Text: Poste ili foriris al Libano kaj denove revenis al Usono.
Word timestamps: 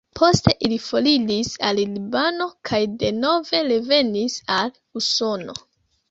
Poste 0.17 0.51
ili 0.67 0.77
foriris 0.83 1.49
al 1.67 1.75
Libano 1.97 2.47
kaj 2.69 2.79
denove 3.03 3.61
revenis 3.67 4.39
al 4.55 4.73
Usono. 5.01 5.55